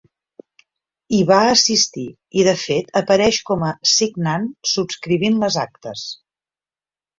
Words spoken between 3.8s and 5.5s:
signant subscrivint